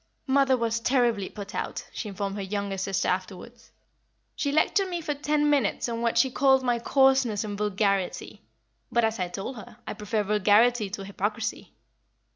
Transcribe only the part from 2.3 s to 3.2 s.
her younger sister